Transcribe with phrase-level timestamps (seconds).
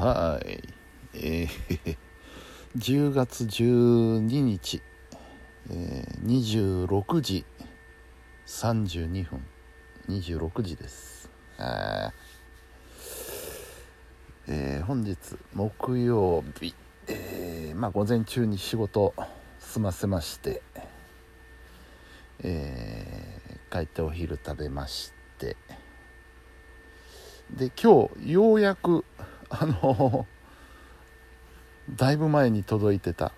[0.00, 0.62] はい。
[1.12, 1.96] えー、
[2.78, 4.80] 10月12日、
[5.68, 7.44] えー、26時
[8.46, 9.44] 32分
[10.08, 11.28] 26時です。
[11.58, 12.14] あ
[14.48, 15.18] えー、本日
[15.52, 16.74] 木曜日、
[17.06, 19.12] えー、まあ午前中に仕事
[19.58, 20.62] 済ませまして
[22.42, 25.58] えー、帰ってお昼食べまして。
[27.50, 29.04] で今日ようやく
[29.50, 30.26] あの
[31.90, 33.32] だいぶ前に届いてた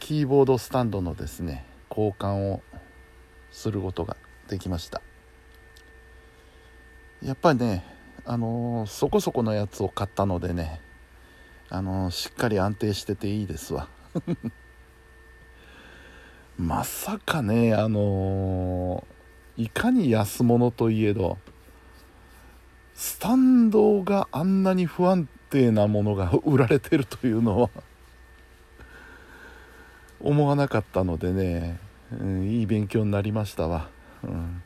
[0.00, 2.62] キーボードスタンドのですね交換を
[3.52, 4.16] することが
[4.48, 5.00] できました。
[7.22, 7.84] やっぱりね
[8.24, 10.80] あの、そこそこのやつを買ったのでね
[11.70, 13.88] あの、しっかり安定してていいですわ。
[16.58, 19.06] まさかねあの、
[19.56, 21.38] いかに安物といえど
[22.94, 27.70] スタンドがあんなに不安定なものが売られてるというのは
[30.18, 31.78] 思わなかったのでね、
[32.18, 33.90] うん、いい勉強になりましたわ、
[34.24, 34.62] うん、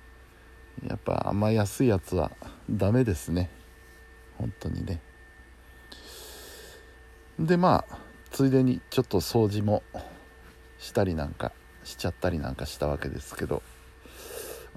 [0.87, 2.31] やっぱあんま安いやつは
[2.71, 3.51] ダメですね。
[4.39, 5.01] 本当にね。
[7.41, 7.99] でまあ
[8.31, 9.83] ついでにちょっと掃除も
[10.79, 11.53] したりなんか
[11.85, 13.63] しちゃったりなんかしたわけですけど。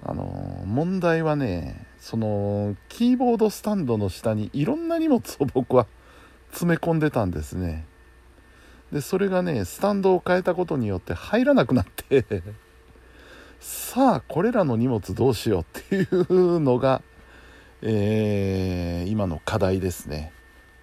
[0.02, 5.86] あの問題はねそのキーボードスタンドの下にいろんな荷物を僕は
[6.50, 7.86] 詰め込んでたんですね。
[8.92, 12.24] でそれがねスタンドを変えたことによって入らなくなって。
[13.60, 17.02] さあこれらの荷物どうしようっていうのが、
[17.82, 20.32] えー、今の課題ですね。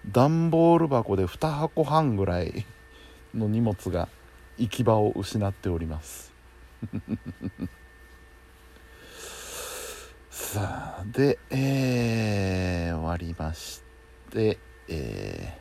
[0.06, 2.64] 段ボール箱で2箱半ぐらい
[3.34, 4.08] の荷物が
[4.56, 6.32] 行き場を失っております。
[10.30, 13.82] さあで、えー、終わりまし
[14.30, 14.67] て。
[14.88, 15.58] え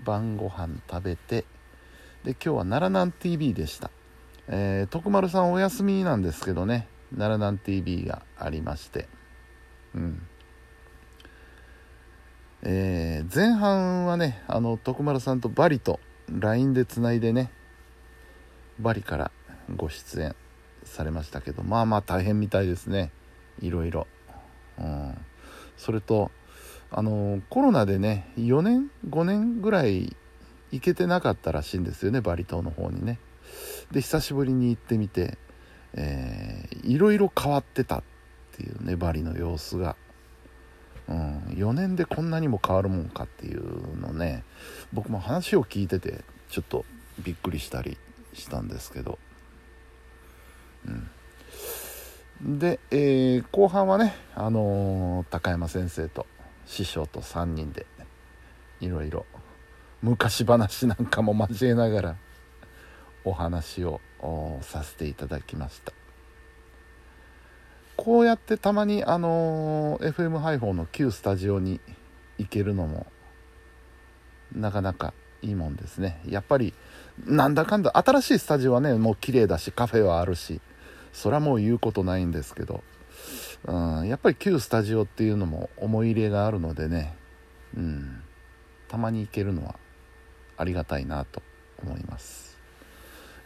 [0.00, 1.44] ー、晩ご飯食べて
[2.24, 3.90] で今日は奈良南 TV でした、
[4.48, 6.88] えー、徳丸さんお休みなんですけどね。
[7.10, 9.08] 奈良南 TV がありまして。
[9.94, 10.26] うん。
[12.62, 17.52] えー、前半はねあの徳丸さんとバリと LINE でつないでね
[18.80, 19.30] バリから
[19.76, 20.34] ご出演
[20.82, 23.12] されましたけどまあまあ大変みたいですね。
[23.60, 24.06] いろいろ、
[24.78, 25.16] うん、
[25.76, 26.30] それと
[26.90, 30.16] あのコロナでね4年5年ぐらい
[30.70, 33.18] 行けてなかったらしいんですよねバリ島の方にね。
[33.90, 35.38] で久しぶりに行ってみて、
[35.94, 38.02] えー、いろいろ変わってたっ
[38.56, 39.96] ていうねバリの様子が、
[41.08, 44.44] うん、4年でこんなにも変わるもんかっていうのね
[44.92, 46.84] 僕も話を聞いててちょっと
[47.20, 47.96] びっくりしたり
[48.34, 49.18] したんですけど。
[50.86, 51.10] うん。
[52.58, 56.26] で、えー、後半はね、あのー、高山先生と
[56.66, 57.86] 師匠と3人で
[58.80, 59.24] いろいろ
[60.02, 62.16] 昔話なんかも交えながら
[63.24, 64.00] お話を
[64.60, 65.92] させていただきました。
[67.96, 71.80] こうやってたまにあの FM 配報の旧スタジオに
[72.38, 73.06] 行けるのも
[74.54, 76.20] なかなかいいもんですね。
[76.26, 76.74] やっぱり
[77.24, 80.60] なんだかんだ新しいスタジオはねもう綺麗だしカフェはあるし
[81.12, 82.84] それはもう言うことないんですけど
[83.64, 87.16] うん、やっぱり旧スタジオっていうのも思い入れがあるのでね、
[87.76, 88.22] うん、
[88.88, 89.74] たまに行けるのは
[90.56, 91.42] ありがたいなと
[91.82, 92.58] 思います、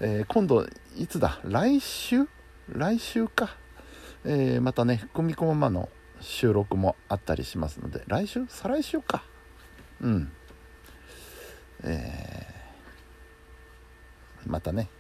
[0.01, 0.67] えー、今度
[0.97, 1.41] いつだ？
[1.45, 2.27] 来週？
[2.69, 3.57] 来週か、
[4.25, 5.89] えー、またね組み込まの
[6.21, 8.45] 収録もあったりしますので来週？
[8.49, 9.25] 再来週か。
[10.01, 10.33] うん。
[11.83, 14.91] えー、またね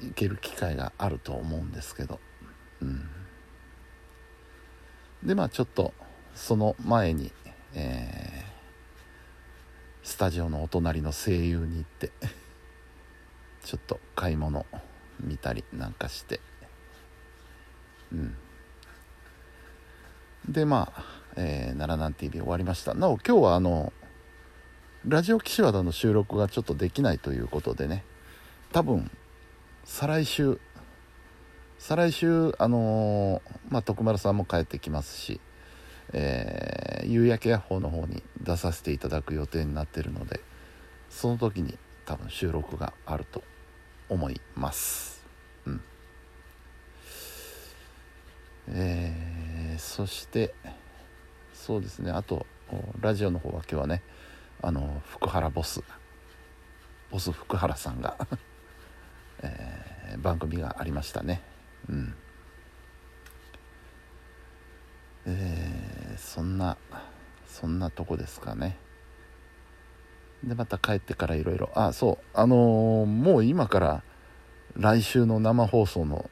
[0.00, 2.18] 行ける機会があると思うんですけど。
[2.80, 3.08] うん。
[5.22, 5.92] でまあちょっと
[6.34, 7.32] その前に、
[7.74, 12.12] えー、スタジオのお隣の声優に行って
[13.64, 14.64] ちょっと買い物
[15.20, 16.40] 見たりなんかして。
[18.12, 18.36] うん。
[20.48, 21.04] でまあ、
[21.36, 22.94] えー、奈良南 TV 終わりました。
[22.94, 23.92] なお今日はあの
[25.06, 28.04] ラジオ岸和田の収録がちょっとできないということでね。
[28.72, 29.10] 多分
[29.84, 30.60] 再来週
[31.78, 33.40] 再来週あのー、
[33.70, 35.40] まあ、徳丸さんも帰ってきますし、
[36.12, 40.40] えー、夕焼けヤッホーの方に出させていただく予定になっているので
[41.08, 43.42] その時に多分収録があると
[44.08, 45.24] 思います。
[45.66, 45.80] うん。
[48.70, 50.54] えー、そして
[51.54, 52.10] そうですね。
[52.10, 52.46] あと
[53.00, 54.02] ラジオの方は今日はね
[54.62, 55.82] あの福原ボス
[57.10, 58.16] ボス福原さんが
[59.42, 61.40] えー、番組がありましたね。
[65.26, 66.76] えー、そんな
[67.46, 68.76] そんなとこですかね。
[70.44, 72.24] でまた帰ってからいろいろあそう。
[72.34, 74.02] あのーもう今から
[74.76, 76.30] 来週の生放送の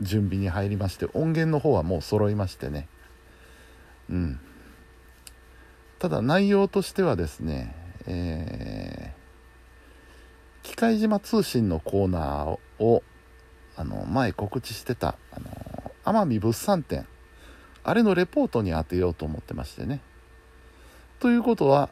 [0.00, 2.88] 準備に入りまして音源の方はもう揃いましてね。
[4.08, 4.40] うん。
[5.98, 7.74] ただ内容としてはですね
[8.06, 13.02] えー、機械島通信のコーナーを
[13.76, 17.06] あの前告知してたあの奄美物産展
[17.82, 20.00] あれのレポートに当てようと思ってましてね。
[21.18, 21.90] ということは、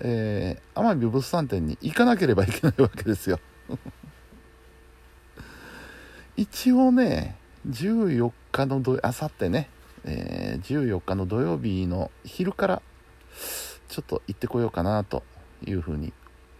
[0.00, 3.38] えー、奄美物産展に行かなければいけないわけですよ。
[6.36, 7.36] 一応ね
[7.68, 9.68] 14日の土あさってね、
[10.04, 12.82] えー、14日の土曜日の昼から
[13.88, 15.22] ちょっと行ってこようかなと
[15.66, 16.12] いうふうに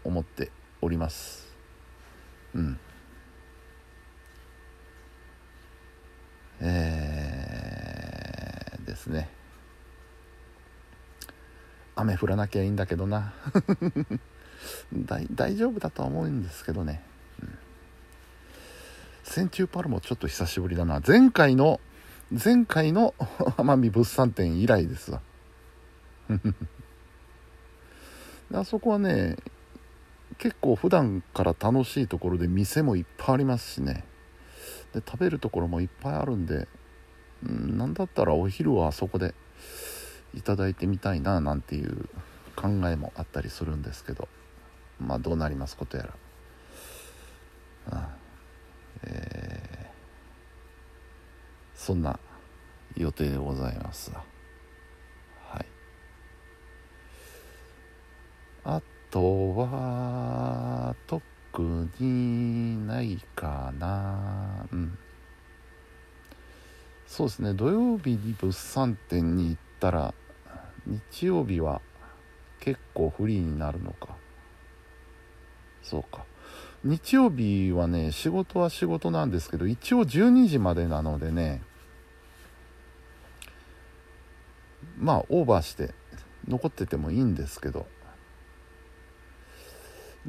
[0.04, 1.54] 思っております。
[2.54, 2.78] うん。
[9.06, 9.28] えー、ですね。
[11.96, 13.32] 雨降らなきゃいいんだけどな。
[14.94, 17.02] 大大丈夫だとは思うんですけどね、
[17.42, 17.58] うん、
[19.22, 21.00] 戦中パルもちょっと久しぶりだな。
[21.06, 21.80] 前回の
[22.30, 23.14] 前回の
[23.58, 25.22] 奄美物産展以来ですわ。
[28.52, 29.36] あそこはね
[30.38, 34.04] 結構普段から楽しいところで店もいっぱいありますしね。
[34.92, 36.68] で食べるところもいっぱいあるんで、
[37.44, 39.34] うん、なんだったらお昼はそこで
[40.34, 42.08] いただいてみたいななんていう
[42.54, 44.28] 考えもあったりするんですけど。
[45.00, 46.14] まあどうなりますことやら、
[47.90, 48.16] あ
[49.04, 52.18] えー、そんな
[52.96, 54.20] 予定でございますは
[55.60, 55.66] い。
[58.64, 58.80] あ
[59.10, 64.66] とは特にないかな。
[64.72, 64.98] うん。
[67.16, 67.54] そうですね。
[67.54, 70.12] 土曜日に物産展に行ったら
[70.84, 71.80] 日曜日は
[72.60, 74.08] 結構フリーになるのか。
[75.82, 76.26] そうか。
[76.84, 81.62] 日曜日はね仕事は仕事なんですけど一応12時までなのでね
[84.98, 85.94] まあオーバーして
[86.46, 87.86] 残っててもいいんですけど。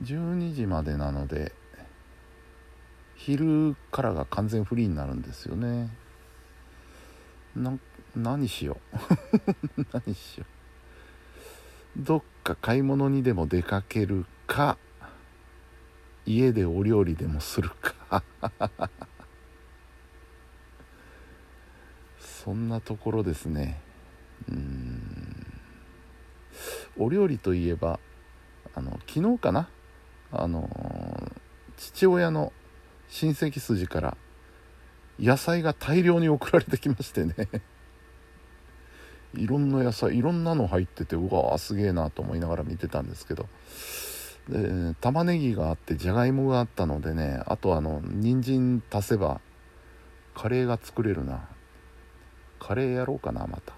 [0.04, 1.52] 12時までなので
[3.16, 5.90] 昼からが完全フリーになるんですよね。
[7.56, 7.78] な
[8.16, 8.78] 何しよ
[9.78, 9.86] う。
[9.94, 10.46] 何しよ
[11.98, 12.04] う。
[12.04, 14.78] どっか買い物にでも出かけるか。
[16.26, 18.24] 家でお料理でもするか。
[22.20, 23.82] そんなところですね。
[24.50, 25.62] うん。
[26.98, 28.00] お料理といえば
[28.74, 29.70] あの昨日かな？
[30.32, 30.70] あの
[31.78, 32.52] 父親の
[33.08, 34.18] 親戚筋から
[35.20, 37.36] 野菜が大量に送られてきましてね。
[39.36, 43.48] いろんな野菜いろんなの入っててうわすげえなと思いながら見てたんですけど。
[44.50, 49.42] で玉ねぎがあってじゃがいもがあったのでねあとあの人参足せば
[50.34, 51.50] カレーが作れるな。
[52.60, 53.78] カレーやろうかなまた。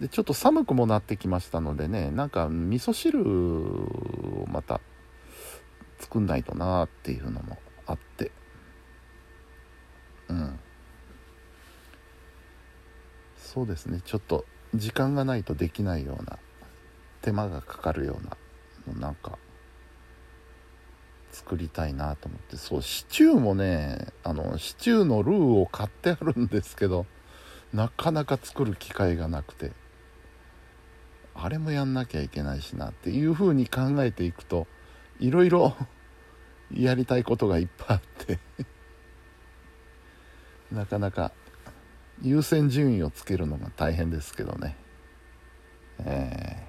[0.00, 4.80] でちょっと寒くもなってきましたのでねなんか味噌汁をまた
[5.98, 8.32] 作んないとなっていうのもあって
[10.28, 10.58] うん
[13.52, 14.00] そうですね。
[14.04, 14.44] ちょっと
[14.76, 16.38] 時間がないとできないような
[17.20, 18.36] 手間がかかるような
[18.86, 19.38] もうなんか
[21.32, 22.56] 作りたいなと思って。
[22.56, 27.06] そうシチューもねあのシチューのルーを買ってあるんですけど
[27.74, 29.72] なかなか作る機会がなくて
[31.34, 34.68] あれもやんなきゃいけないしなっていうふうに考えていくと
[35.18, 35.76] いろいろ
[36.72, 38.38] やりたいことがいっぱいあって。
[40.70, 41.32] なかなか
[42.22, 44.76] 優先順位をつけるのが大変ですけどね。
[46.04, 46.66] え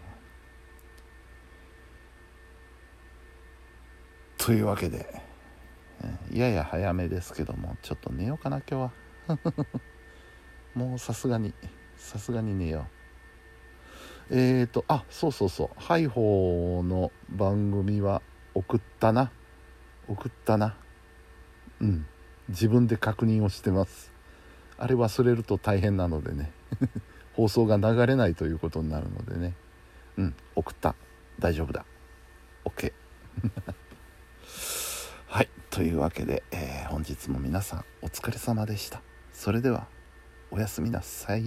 [4.37, 5.21] ー、というわけで
[6.33, 8.91] やや早めですけどもちょっと寝ようかな今
[9.27, 9.37] 日は。
[10.73, 11.53] もうさすがに
[11.97, 12.87] さすがに寝よ
[14.29, 14.35] う。
[14.35, 15.81] えっ、ー、とあそうそうそう。
[15.81, 18.21] ハイホーの番組は
[18.53, 19.31] 送ったな。
[20.07, 20.77] 送ったな。
[21.81, 22.05] うん。
[22.49, 24.10] 自分で確認をしてます。
[24.81, 26.51] あれ忘れると大変なのでね。
[27.37, 29.53] 放送が流れないということになるのでね。
[30.17, 30.95] うん送った。
[31.37, 31.85] 大丈夫だ。
[32.65, 32.91] OK
[35.27, 39.03] はいというわけで、えー、本日も皆さんお疲れ様でした。
[39.33, 39.87] それでは
[40.49, 41.43] おやすみなさい。